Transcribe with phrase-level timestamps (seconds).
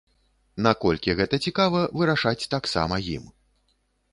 [0.67, 3.23] Наколькі гэта цікава, вырашаць таксама ім.